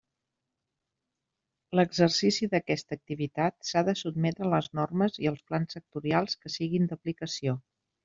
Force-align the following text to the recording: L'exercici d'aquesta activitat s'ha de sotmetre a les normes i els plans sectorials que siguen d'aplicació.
L'exercici 1.79 2.49
d'aquesta 2.55 2.99
activitat 3.01 3.69
s'ha 3.71 3.85
de 3.91 3.97
sotmetre 4.03 4.49
a 4.49 4.53
les 4.57 4.73
normes 4.83 5.23
i 5.27 5.33
els 5.35 5.47
plans 5.51 5.79
sectorials 5.81 6.41
que 6.43 6.57
siguen 6.61 6.93
d'aplicació. 6.95 7.61